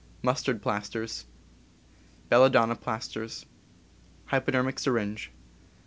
[0.23, 1.27] Mustard plasters.
[2.27, 3.45] Belladonna plasters.
[4.25, 5.27] Hypodermic sjTinge.